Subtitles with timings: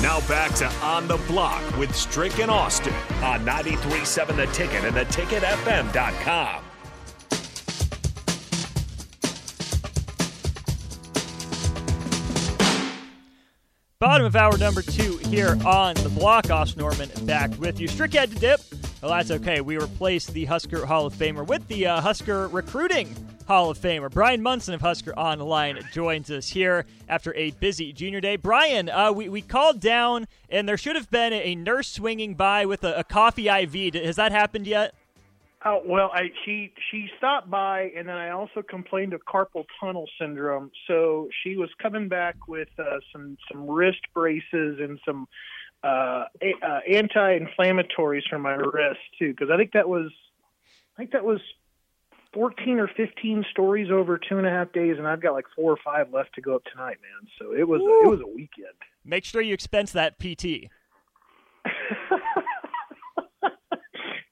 [0.00, 4.94] Now back to On the Block with Strick and Austin on 93.7 The Ticket and
[4.94, 6.64] theticketfm.com.
[13.98, 16.48] Bottom of hour number two here on the block.
[16.48, 17.88] Austin Norman back with you.
[17.88, 18.60] Strick had to dip.
[19.02, 19.60] Well, that's okay.
[19.60, 23.16] We replaced the Husker Hall of Famer with the uh, Husker recruiting
[23.48, 24.10] Hall of Famer.
[24.10, 28.36] Bryan Munson of Husker Online joins us here after a busy junior day.
[28.36, 32.66] Bryan, uh, we, we called down, and there should have been a nurse swinging by
[32.66, 33.94] with a, a coffee IV.
[33.94, 34.94] Has that happened yet?
[35.64, 40.04] Oh well, I, she she stopped by, and then I also complained of carpal tunnel
[40.20, 40.70] syndrome.
[40.86, 45.26] So she was coming back with uh, some some wrist braces and some
[45.82, 50.10] uh, a, uh, anti-inflammatories for my wrist too, because I think that was
[50.98, 51.40] I think that was
[52.32, 55.72] 14 or 15 stories over two and a half days, and I've got like four
[55.72, 57.28] or five left to go up tonight, man.
[57.38, 58.74] So it was a, it was a weekend.
[59.04, 60.70] Make sure you expense that PT.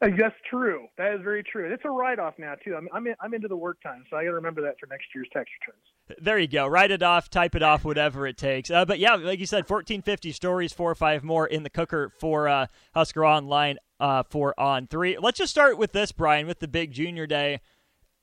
[0.01, 0.87] That's true.
[0.99, 1.73] That is very true.
[1.73, 2.77] It's a write-off now too.
[2.77, 4.87] I'm I'm, in, I'm into the work time, so I got to remember that for
[4.87, 6.23] next year's tax returns.
[6.23, 6.67] There you go.
[6.67, 8.71] Write it off, type it off, whatever it takes.
[8.71, 12.13] Uh, but yeah, like you said, 1450 stories, four or five more in the cooker
[12.21, 15.17] for uh, Husker Online uh, for on three.
[15.19, 17.61] Let's just start with this, Bryan, with the big junior day.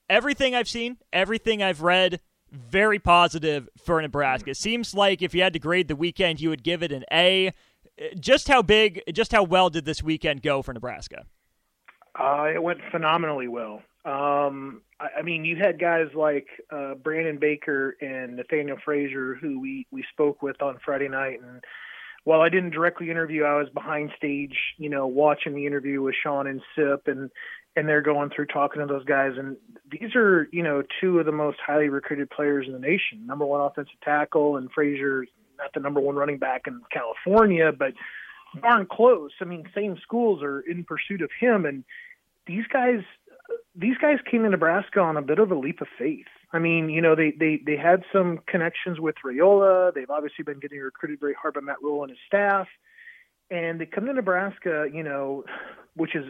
[0.08, 4.50] Everything I've seen, everything I've read, very positive for Nebraska.
[4.50, 7.04] It seems like if you had to grade the weekend, you would give it an
[7.12, 7.52] A.
[8.18, 11.24] Just how big, just how well did this weekend go for Nebraska?
[12.18, 13.82] Uh, it went phenomenally well.
[14.04, 19.58] Um, I, I mean, you had guys like uh, Brandon Baker and Nathaniel Frazier, who
[19.58, 21.64] we we spoke with on Friday night, and
[22.24, 26.14] while I didn't directly interview, I was behind stage, you know, watching the interview with
[26.22, 27.30] Sean and Sip, and
[27.76, 29.56] and they're going through talking to those guys, and
[29.90, 33.26] these are, you know, two of the most highly recruited players in the nation.
[33.26, 35.26] Number one offensive tackle, and Frazier,
[35.58, 37.92] not the number one running back in California, but
[38.62, 39.32] darn close.
[39.40, 41.84] I mean, same schools are in pursuit of him, and
[42.46, 43.00] these guys,
[43.74, 46.26] these guys came to Nebraska on a bit of a leap of faith.
[46.52, 49.92] I mean, you know, they they they had some connections with Raiola.
[49.92, 52.68] They've obviously been getting recruited very hard by Matt Rhule and his staff,
[53.50, 55.44] and they come to Nebraska, you know,
[55.96, 56.26] which is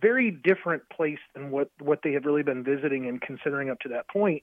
[0.00, 3.88] very different place than what what they have really been visiting and considering up to
[3.90, 4.42] that point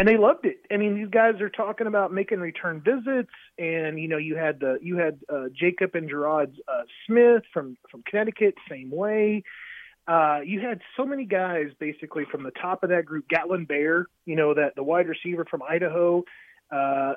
[0.00, 0.60] and they loved it.
[0.70, 4.60] I mean, these guys are talking about making return visits, and you know, you had
[4.60, 9.42] the you had uh, Jacob and Gerard uh, Smith from from Connecticut, same way.
[10.08, 13.28] Uh, you had so many guys basically from the top of that group.
[13.28, 16.24] Gatlin Bair, you know, that the wide receiver from Idaho.
[16.72, 17.14] Uh,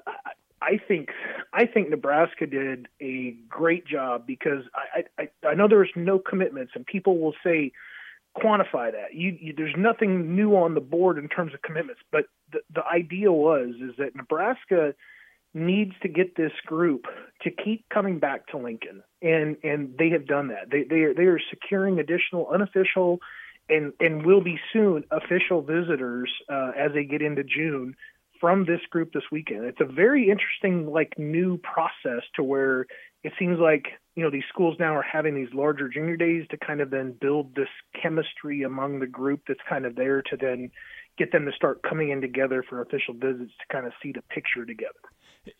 [0.63, 1.09] I think
[1.53, 6.72] I think Nebraska did a great job because I I, I know there's no commitments,
[6.75, 7.72] and people will say
[8.38, 9.13] quantify that.
[9.13, 12.84] You, you, there's nothing new on the board in terms of commitments, but the, the
[12.85, 14.96] idea was is that Nebraska
[15.53, 17.06] needs to get this group
[17.44, 20.72] to keep coming back to Lincoln, and and they have done that.
[20.72, 23.19] They they are, they are securing additional unofficial
[23.69, 27.96] and and will be soon official visitors uh, as they get into June
[28.44, 29.64] from this group this weekend.
[29.64, 32.86] It's a very interesting like new process to where
[33.24, 33.86] it seems like
[34.18, 37.16] you know these schools now are having these larger junior days to kind of then
[37.22, 37.70] build this
[38.02, 40.70] chemistry among the group that's kind of there to then
[41.18, 44.22] get them to start coming in together for official visits to kind of see the
[44.24, 44.92] picture together.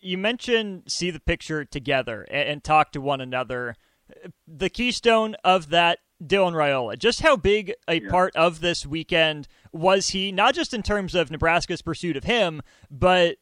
[0.02, 3.78] You mentioned see the picture together and, and talk to one another.
[4.46, 7.00] The keystone of that, Dylan Raiola.
[7.00, 8.10] Just how big a yeah.
[8.10, 12.62] part of this weekend was he, not just in terms of Nebraska's pursuit of him,
[12.90, 13.38] but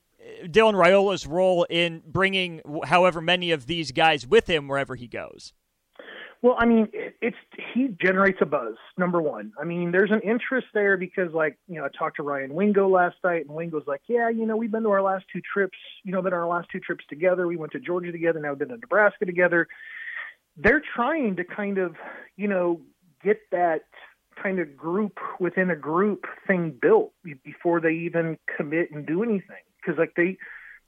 [0.46, 5.53] Dylan Raiola's role in bringing however many of these guys with him wherever he goes?
[6.42, 6.88] Well, I mean,
[7.22, 7.38] it's
[7.74, 8.75] he generates a buzz.
[8.97, 12.24] Number one, I mean, there's an interest there because, like, you know, I talked to
[12.24, 15.25] Ryan Wingo last night, and Wingo's like, "Yeah, you know, we've been to our last
[15.31, 15.78] two trips.
[16.03, 17.46] You know, been our last two trips together.
[17.46, 18.40] We went to Georgia together.
[18.40, 19.68] Now we've been to Nebraska together."
[20.58, 21.96] They're trying to kind of,
[22.36, 22.81] you know,
[23.24, 23.84] get that
[24.42, 29.64] kind of group within a group thing built before they even commit and do anything.
[29.78, 30.38] Because like they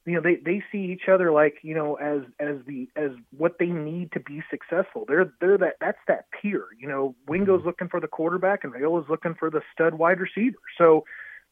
[0.06, 3.58] you know they they see each other like you know as as the as what
[3.60, 5.06] they need to be successful.
[5.08, 7.16] They're they're that that's that peer you know.
[7.28, 7.68] Wingo's mm-hmm.
[7.68, 10.58] looking for the quarterback and Raiola's looking for the stud wide receiver.
[10.78, 11.06] So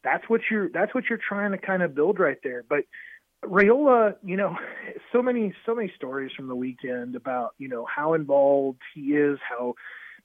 [0.04, 2.64] that's what you're that's what you're trying to kind of build right there.
[2.68, 2.84] But
[3.46, 4.56] Raiola, you know,
[5.12, 9.40] so many so many stories from the weekend about you know how involved he is,
[9.48, 9.76] how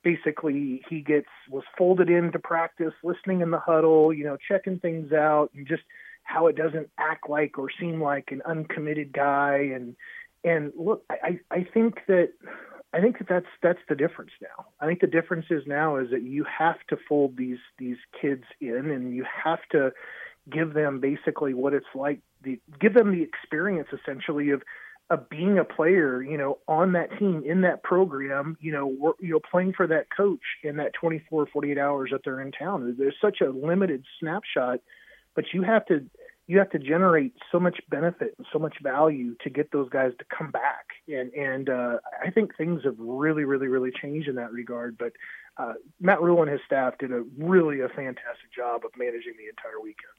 [0.07, 5.13] basically he gets was folded into practice, listening in the huddle, you know, checking things
[5.13, 5.83] out, and just
[6.23, 9.97] how it doesn't act like or seem like an uncommitted guy and
[10.45, 12.31] and look I, I think that
[12.93, 14.67] I think that that's that's the difference now.
[14.81, 18.45] I think the difference is now is that you have to fold these these kids
[18.61, 19.91] in and you have to
[20.49, 24.63] give them basically what it's like the give them the experience essentially of
[25.09, 29.17] of being a player, you know, on that team in that program, you know, work,
[29.21, 32.95] you know, playing for that coach in that 24, 48 hours that they're in town.
[32.99, 34.81] There's such a limited snapshot,
[35.35, 36.05] but you have to
[36.49, 40.13] you have to generate so much benefit and so much value to get those guys
[40.19, 40.87] to come back.
[41.09, 44.99] And and uh, I think things have really, really, really changed in that regard.
[44.99, 45.13] But
[45.57, 49.49] uh, Matt Rhule and his staff did a really a fantastic job of managing the
[49.49, 50.16] entire weekend.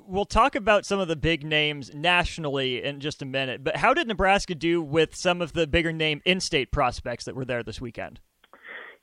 [0.00, 3.94] We'll talk about some of the big names nationally in just a minute, but how
[3.94, 7.80] did Nebraska do with some of the bigger name in-state prospects that were there this
[7.80, 8.20] weekend?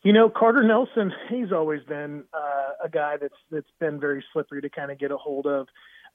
[0.03, 4.61] You know, Carter Nelson, he's always been uh, a guy that's that's been very slippery
[4.61, 5.67] to kind of get a hold of.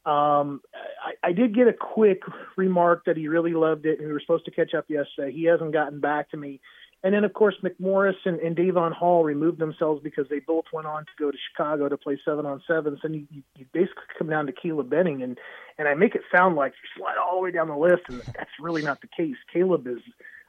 [0.04, 0.60] Um,
[1.02, 2.20] I, I did get a quick
[2.56, 5.32] remark that he really loved it, and we were supposed to catch up yesterday.
[5.32, 6.60] He hasn't gotten back to me.
[7.04, 10.86] And then, of course, McMorris and, and Davon Hall removed themselves because they both went
[10.86, 12.98] on to go to Chicago to play seven on sevens.
[13.04, 15.38] And you, you, basically come down to Caleb Benning, and
[15.78, 18.20] and I make it sound like you slide all the way down the list, and
[18.34, 19.36] that's really not the case.
[19.52, 20.00] Caleb is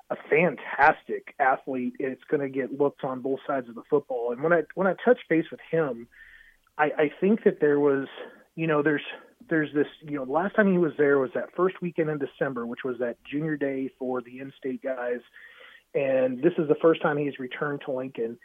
[0.10, 4.32] a fantastic athlete, and it's going to get looked on both sides of the football.
[4.32, 6.08] And when I when I touch base with him,
[6.80, 8.08] I, I think that there was,
[8.56, 9.04] you know, there's
[9.50, 12.18] there's this, you know, the last time he was there was that first weekend in
[12.18, 15.20] December, which was that junior day for the in-state guys,
[15.94, 18.38] and this is the first time he's returned to Lincoln.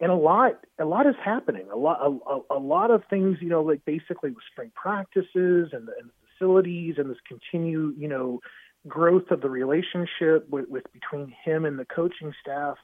[0.00, 1.68] And a lot, a lot is happening.
[1.72, 5.86] A lot, a, a lot of things, you know, like basically with spring practices and
[5.86, 8.40] the, and the facilities and this continued, you know,
[8.88, 12.76] growth of the relationship with, with between him and the coaching staff.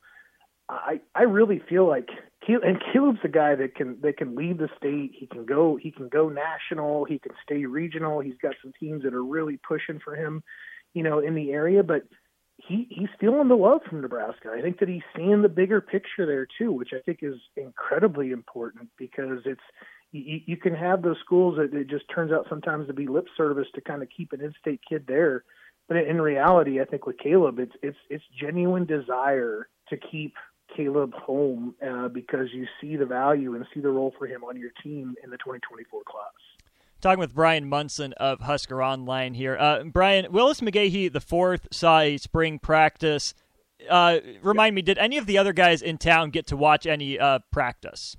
[0.69, 2.09] I I really feel like
[2.47, 5.13] and Caleb's a guy that can that can lead the state.
[5.15, 7.05] He can go he can go national.
[7.05, 8.21] He can stay regional.
[8.21, 10.43] He's got some teams that are really pushing for him,
[10.95, 11.83] you know, in the area.
[11.83, 12.05] But
[12.69, 14.51] he he's feeling the love from Nebraska.
[14.57, 18.31] I think that he's seeing the bigger picture there too, which I think is incredibly
[18.31, 19.61] important because it's
[20.13, 23.27] you, you can have those schools that it just turns out sometimes to be lip
[23.37, 25.45] service to kind of keep an in-state kid there,
[25.89, 30.35] but in reality, I think with Caleb, it's it's it's genuine desire to keep
[30.77, 34.59] Caleb home uh, because you see the value and see the role for him on
[34.59, 36.48] your team in the 2024 class.
[37.01, 39.57] Talking with Bryan Munson of Husker Online here.
[39.57, 43.35] Uh, Bryan, Willis McGahee the fourth saw a spring practice.
[43.89, 47.17] Uh, remind me, did any of the other guys in town get to watch any
[47.17, 48.17] uh, practice?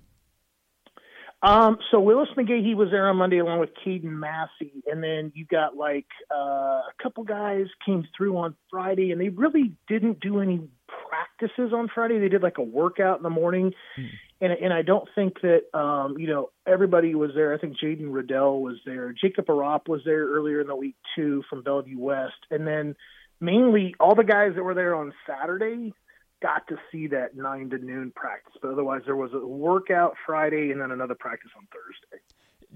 [1.41, 5.45] Um, so Willis McGahee was there on Monday along with Caden Massey, and then you
[5.45, 10.39] got like uh, a couple guys came through on Friday, and they really didn't do
[10.39, 10.61] any
[11.39, 12.19] practices on Friday.
[12.19, 14.05] They did like a workout in the morning, hmm.
[14.41, 17.53] and and I don't think that um, you know everybody was there.
[17.53, 19.13] I think Jaden Riddell was there.
[19.13, 22.95] Jacob Arop was there earlier in the week too from Bellevue West, and then
[23.39, 25.93] mainly all the guys that were there on Saturday
[26.41, 28.53] got to see that nine to noon practice.
[28.61, 32.23] But otherwise, there was a workout Friday and then another practice on Thursday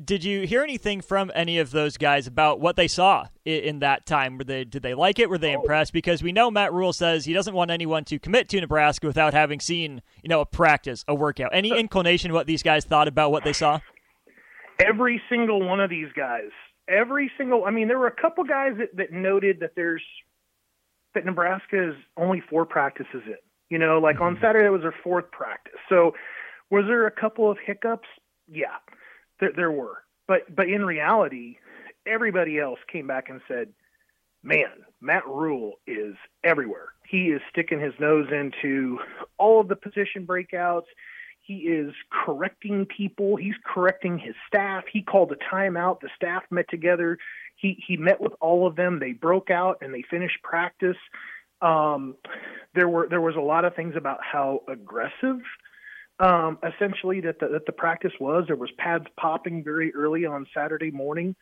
[0.01, 3.79] did you hear anything from any of those guys about what they saw in, in
[3.79, 4.37] that time?
[4.37, 5.29] Were they did they like it?
[5.29, 5.61] Were they oh.
[5.61, 5.93] impressed?
[5.93, 9.33] Because we know Matt Rhule says he doesn't want anyone to commit to Nebraska without
[9.33, 11.51] having seen you know a practice, a workout.
[11.53, 13.79] Any inclination what these guys thought about what they saw?
[14.79, 16.49] Every single one of these guys,
[16.89, 17.65] every single.
[17.65, 20.03] I mean, there were a couple guys that, that noted that there's
[21.13, 23.37] that Nebraska is only four practices in.
[23.69, 24.43] You know, like on mm-hmm.
[24.43, 25.79] Saturday it was their fourth practice.
[25.87, 26.13] So
[26.71, 28.07] was there a couple of hiccups?
[28.47, 28.77] Yeah
[29.39, 31.57] there, there were, but but in reality,
[32.05, 33.69] everybody else came back and said,
[34.43, 36.93] "Man, Matt Rhule is everywhere.
[37.07, 38.99] He is sticking his nose into
[39.37, 40.85] all of the position breakouts."
[41.43, 43.35] He is correcting people.
[43.35, 44.85] He's correcting his staff.
[44.91, 45.99] He called a timeout.
[45.99, 47.17] The staff met together.
[47.57, 48.99] He he met with all of them.
[48.99, 50.97] They broke out and they finished practice.
[51.61, 52.15] Um,
[52.75, 55.41] there were there was a lot of things about how aggressive
[56.23, 58.45] um, essentially that the, that the practice was.
[58.47, 61.35] There was pads popping very early on Saturday morning.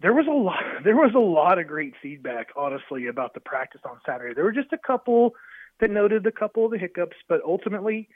[0.00, 0.62] There was a lot.
[0.84, 4.34] There was a lot of great feedback, honestly, about the practice on Saturday.
[4.34, 5.34] There were just a couple
[5.80, 8.08] that noted a couple of the hiccups, but ultimately,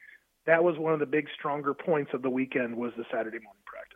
[0.47, 3.65] that was one of the big stronger points of the weekend was the Saturday morning
[3.67, 3.94] practice.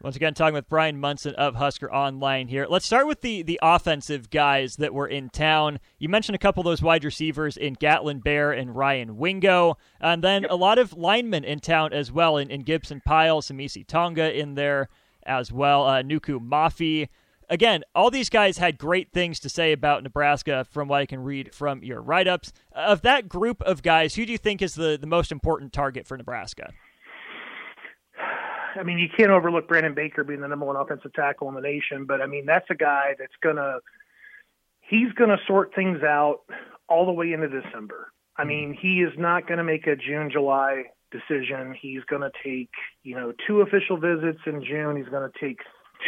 [0.00, 2.68] Once again, talking with Bryan Munson of Husker Online here.
[2.70, 5.80] Let's start with the the offensive guys that were in town.
[5.98, 10.22] You mentioned a couple of those wide receivers in Gatlin Bair and Ryan Wingo, and
[10.22, 10.52] then yep.
[10.52, 12.36] a lot of linemen in town as well.
[12.36, 14.88] In, in Gibson Pyle, Samisi Tonga in there
[15.24, 15.84] as well.
[15.84, 17.08] Uh, Nuku Mafi.
[17.50, 21.20] Again, all these guys had great things to say about Nebraska from what I can
[21.20, 22.52] read from your write ups.
[22.72, 26.06] Of that group of guys, who do you think is the, the most important target
[26.06, 26.72] for Nebraska?
[28.76, 31.60] I mean, you can't overlook Brandon Baker being the number one offensive tackle in the
[31.60, 33.78] nation, but I mean, that's a guy that's gonna
[34.80, 36.40] he's gonna sort things out
[36.88, 38.12] all the way into December.
[38.36, 38.48] I mm-hmm.
[38.48, 41.74] mean, he is not going to make a June July decision.
[41.80, 42.70] He's going to take
[43.02, 44.96] you know two official visits in June.
[44.96, 45.58] He's going to take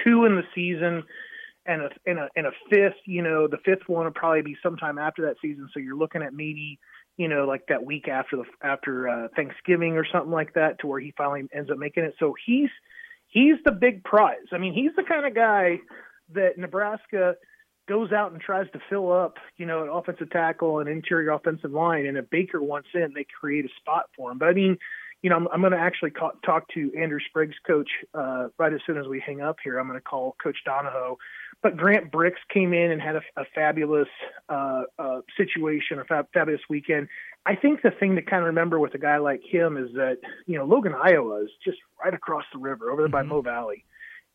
[0.05, 1.03] two in the season,
[1.67, 3.01] and a and a and a fifth.
[3.07, 5.69] You know, the fifth one will probably be sometime after that season.
[5.73, 6.79] So you're looking at maybe
[7.21, 10.87] you know like that week after the after uh, Thanksgiving or something like that, to
[10.87, 12.15] where he finally ends up making it.
[12.19, 12.71] So he's
[13.29, 14.49] he's the big prize.
[14.53, 15.81] I mean, he's the kind of guy
[16.33, 17.35] that Nebraska
[17.87, 21.73] goes out and tries to fill up, you know, an offensive tackle and interior offensive
[21.73, 24.39] line, and if Baker wants in, they create a spot for him.
[24.39, 24.79] But I mean,
[25.21, 28.73] you know, I'm, I'm going to actually call, talk to Andrew Spriggs' coach uh, right
[28.73, 29.79] as soon as we hang up here.
[29.79, 31.19] I'm going to call Coach Donahoe.
[31.63, 34.09] But Grant Brix came in and had a, a fabulous
[34.49, 37.09] uh, uh, situation, a fab, fabulous weekend.
[37.45, 40.19] I think the thing to kind of remember with a guy like him is that
[40.47, 43.31] you know Logan, Iowa is just right across the river, over there by mm-hmm.
[43.31, 43.85] Mo Valley,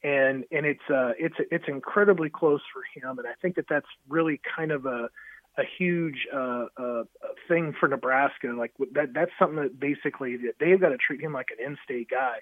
[0.03, 3.87] and and it's uh it's it's incredibly close for him, and I think that that's
[4.07, 5.09] really kind of a
[5.57, 7.03] a huge uh, uh,
[7.47, 8.47] thing for Nebraska.
[8.47, 12.37] Like that, that's something that basically they've got to treat him like an in-state guy.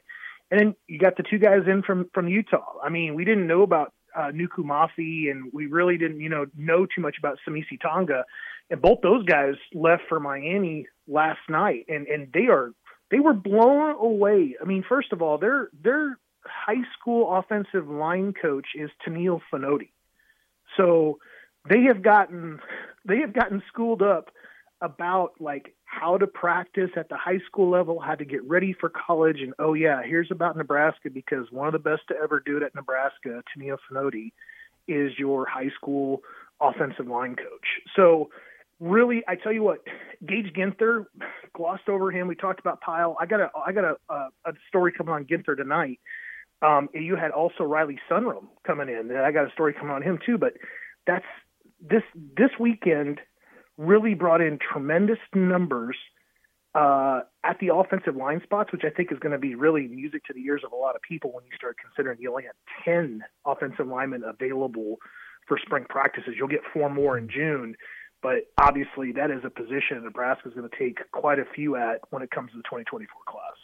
[0.49, 2.79] And then you got the two guys in from from Utah.
[2.83, 6.45] I mean, we didn't know about uh, Nuku Mafi, and we really didn't, you know,
[6.55, 8.25] know too much about Samisi Tonga.
[8.69, 12.71] And both those guys left for Miami last night, and and they are
[13.11, 14.55] they were blown away.
[14.61, 19.91] I mean, first of all, their their high school offensive line coach is Tennille Fonoti.
[20.77, 21.19] So
[21.69, 22.59] they have gotten
[23.05, 24.31] they have gotten schooled up
[24.83, 28.89] about like how to practice at the high school level, how to get ready for
[28.89, 32.57] college, and oh yeah, here's about Nebraska because one of the best to ever do
[32.57, 34.33] it at Nebraska, Tennille Fonoti,
[34.87, 36.21] is your high school
[36.61, 37.65] offensive line coach.
[37.95, 38.29] So
[38.79, 39.79] really, I tell you what,
[40.27, 41.05] Gage Ginther
[41.55, 42.27] glossed over him.
[42.27, 43.15] We talked about Pyle.
[43.19, 45.99] I got a I got a a, a story coming on Ginther tonight.
[46.61, 50.01] Um, you had also Riley Sunrum coming in, and I got a story coming on
[50.01, 50.37] him too.
[50.37, 50.53] But
[51.07, 51.25] that's
[51.81, 52.03] this
[52.37, 53.21] this weekend
[53.85, 55.95] really brought in tremendous numbers
[56.75, 60.25] uh, at the offensive line spots, which I think is going to be really music
[60.25, 62.53] to the ears of a lot of people when you start considering you only had
[62.83, 64.97] 10 offensive linemen available
[65.47, 66.33] for spring practices.
[66.37, 67.75] You'll get four more in June,
[68.21, 71.99] but obviously that is a position Nebraska is going to take quite a few at
[72.09, 73.57] when it comes to the 2024 class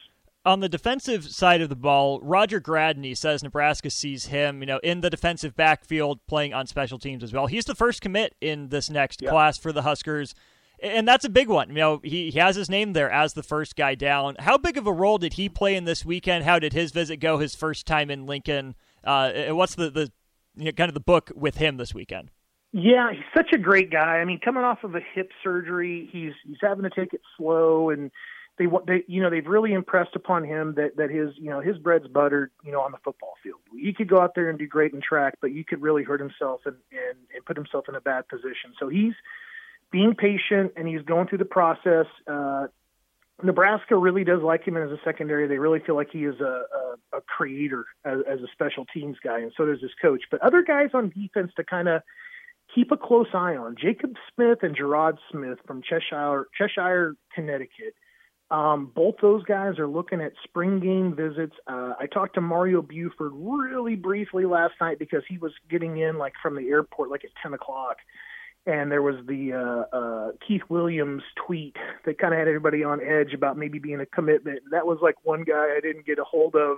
[0.45, 4.79] on the defensive side of the ball, Roger Gradney says Nebraska sees him, you know,
[4.83, 7.47] in the defensive backfield playing on special teams as well.
[7.47, 9.29] He's the first commit in this next yeah.
[9.29, 10.33] class for the Huskers.
[10.81, 11.69] And that's a big one.
[11.69, 14.37] You know, he, he has his name there as the first guy down.
[14.39, 16.45] How big of a role did he play in this weekend?
[16.45, 18.75] How did his visit go his first time in Lincoln?
[19.03, 20.11] Uh, what's the, the
[20.55, 22.31] you know, kind of the book with him this weekend?
[22.71, 24.19] Yeah, he's such a great guy.
[24.19, 27.89] I mean, coming off of a hip surgery, he's he's having to take it slow
[27.89, 28.11] and
[28.59, 31.77] they they you know they've really impressed upon him that that his you know his
[31.77, 33.59] bread's buttered you know on the football field.
[33.75, 36.19] He could go out there and do great in track, but you could really hurt
[36.19, 38.73] himself and and, and put himself in a bad position.
[38.77, 39.13] So he's
[39.91, 42.05] being patient and he's going through the process.
[42.27, 42.67] Uh,
[43.41, 45.47] Nebraska really does like him as a secondary.
[45.47, 46.43] They really feel like he is a,
[47.13, 50.23] a, a creator as, as a special teams guy, and so does his coach.
[50.29, 52.01] But other guys on defense to kind of
[52.75, 57.95] keep a close eye on Jacob Smith and Gerard Smith from Cheshire, Cheshire, Connecticut.
[58.51, 61.55] Um, both those guys are looking at spring game visits.
[61.67, 66.17] Uh, I talked to Mario Buford really briefly last night because he was getting in
[66.17, 67.97] like from the airport like at 10 o'clock.
[68.65, 71.75] And there was the uh, uh, Keith Williams tweet
[72.05, 74.59] that kind of had everybody on edge about maybe being a commitment.
[74.63, 76.77] And That was like one guy I didn't get a hold of.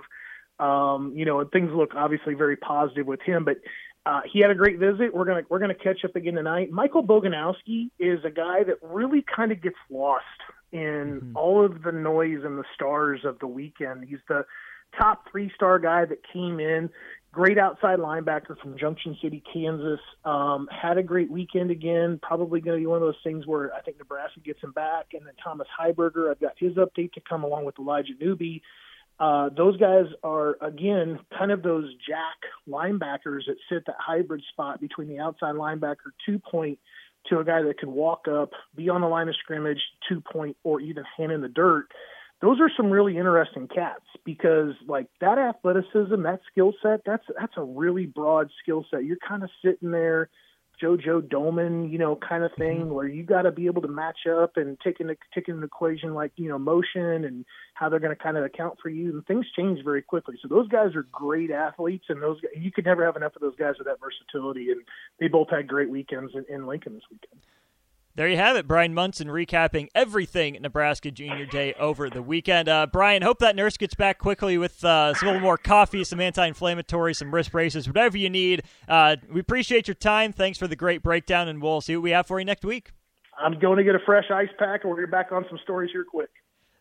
[0.58, 3.44] Um, you know, and things look obviously very positive with him.
[3.44, 3.56] But
[4.04, 5.14] uh, he had a great visit.
[5.14, 6.70] We're gonna we're gonna catch up again tonight.
[6.70, 10.24] Michael Boganowski is a guy that really kind of gets lost
[10.72, 11.36] in mm-hmm.
[11.36, 14.04] all of the noise and the stars of the weekend.
[14.08, 14.44] He's the
[14.98, 16.90] top three star guy that came in.
[17.32, 20.00] Great outside linebacker from Junction City, Kansas.
[20.24, 22.20] Um, had a great weekend again.
[22.22, 25.06] Probably going to be one of those things where I think Nebraska gets him back.
[25.14, 28.62] And then Thomas Heiberger, I've got his update to come along with Elijah Newby.
[29.18, 34.80] Uh, those guys are again kind of those jack linebackers that sit that hybrid spot
[34.80, 36.78] between the outside linebacker two point
[37.28, 40.56] to a guy that can walk up, be on the line of scrimmage, two point,
[40.64, 41.88] or even hand in the dirt.
[42.40, 47.56] Those are some really interesting cats because like that athleticism, that skill set, that's that's
[47.56, 49.04] a really broad skill set.
[49.04, 50.28] You're kind of sitting there
[50.80, 52.92] JoJo Domann, you know, kind of thing, mm-hmm.
[52.92, 56.14] where you got to be able to match up and take into take into equation
[56.14, 59.10] like you know motion and how they're going to kind of account for you.
[59.10, 60.36] And things change very quickly.
[60.40, 63.56] So those guys are great athletes, and those you could never have enough of those
[63.56, 64.70] guys with that versatility.
[64.70, 64.82] And
[65.20, 67.40] they both had great weekends in, in Lincoln this weekend.
[68.14, 72.68] There you have it, Bryan Munson recapping everything Nebraska Junior Day over the weekend.
[72.68, 76.20] Uh, Bryan, hope that nurse gets back quickly with uh, some little more coffee, some
[76.20, 78.64] anti-inflammatory, some wrist braces, whatever you need.
[78.86, 80.30] Uh, we appreciate your time.
[80.30, 82.92] Thanks for the great breakdown, and we'll see what we have for you next week.
[83.38, 86.04] I'm going to get a fresh ice pack, and we're back on some stories here
[86.04, 86.28] quick.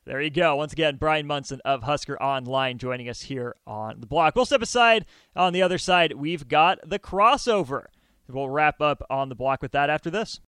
[0.04, 0.58] There you go.
[0.58, 4.36] Once again, Bryan Munson of Husker Online joining us here on the block.
[4.36, 5.06] We'll step aside.
[5.38, 7.86] On the other side, we've got the crossover.
[8.28, 10.40] We'll wrap up on the block with that after this.